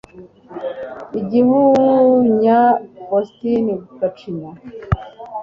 Igihunya 1.19 2.59
Faustini 3.07 3.73
Gacinya 3.99 4.49